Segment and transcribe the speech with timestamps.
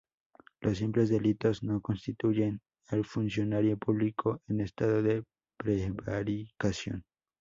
[0.61, 5.23] Los simples delitos no constituyen al funcionario público en estado de
[5.57, 7.05] prevaricación.